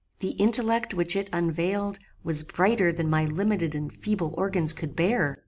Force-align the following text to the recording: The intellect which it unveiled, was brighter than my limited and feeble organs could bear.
The 0.17 0.31
intellect 0.31 0.95
which 0.95 1.15
it 1.15 1.29
unveiled, 1.31 1.99
was 2.23 2.43
brighter 2.43 2.91
than 2.91 3.07
my 3.07 3.25
limited 3.27 3.75
and 3.75 3.93
feeble 3.93 4.33
organs 4.35 4.73
could 4.73 4.95
bear. 4.95 5.37